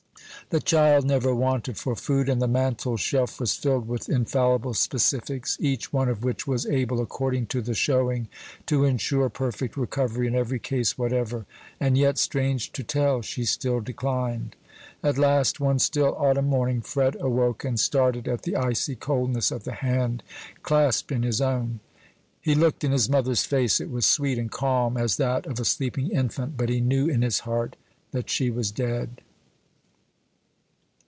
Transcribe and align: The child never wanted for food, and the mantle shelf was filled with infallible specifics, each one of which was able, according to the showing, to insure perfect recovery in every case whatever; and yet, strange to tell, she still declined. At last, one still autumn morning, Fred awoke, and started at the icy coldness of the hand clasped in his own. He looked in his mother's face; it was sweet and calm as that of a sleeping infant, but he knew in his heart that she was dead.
The 0.49 0.59
child 0.59 1.05
never 1.05 1.33
wanted 1.33 1.77
for 1.77 1.95
food, 1.95 2.27
and 2.27 2.41
the 2.41 2.45
mantle 2.47 2.97
shelf 2.97 3.39
was 3.39 3.55
filled 3.55 3.87
with 3.87 4.09
infallible 4.09 4.73
specifics, 4.73 5.55
each 5.61 5.93
one 5.93 6.09
of 6.09 6.25
which 6.25 6.45
was 6.45 6.65
able, 6.65 6.99
according 6.99 7.47
to 7.55 7.61
the 7.61 7.73
showing, 7.73 8.27
to 8.65 8.83
insure 8.83 9.29
perfect 9.29 9.77
recovery 9.77 10.27
in 10.27 10.35
every 10.35 10.59
case 10.59 10.97
whatever; 10.97 11.45
and 11.79 11.97
yet, 11.97 12.17
strange 12.17 12.73
to 12.73 12.83
tell, 12.83 13.21
she 13.21 13.45
still 13.45 13.79
declined. 13.79 14.57
At 15.01 15.17
last, 15.17 15.61
one 15.61 15.79
still 15.79 16.13
autumn 16.19 16.47
morning, 16.47 16.81
Fred 16.81 17.15
awoke, 17.21 17.63
and 17.63 17.79
started 17.79 18.27
at 18.27 18.41
the 18.43 18.57
icy 18.57 18.97
coldness 18.97 19.51
of 19.51 19.63
the 19.63 19.75
hand 19.75 20.21
clasped 20.63 21.13
in 21.13 21.23
his 21.23 21.39
own. 21.39 21.79
He 22.41 22.55
looked 22.55 22.83
in 22.83 22.91
his 22.91 23.07
mother's 23.09 23.45
face; 23.45 23.79
it 23.79 23.89
was 23.89 24.05
sweet 24.05 24.37
and 24.37 24.51
calm 24.51 24.97
as 24.97 25.15
that 25.15 25.45
of 25.45 25.61
a 25.61 25.65
sleeping 25.65 26.09
infant, 26.09 26.57
but 26.57 26.67
he 26.67 26.81
knew 26.81 27.07
in 27.07 27.21
his 27.21 27.39
heart 27.39 27.77
that 28.11 28.29
she 28.29 28.49
was 28.49 28.69
dead. 28.69 29.21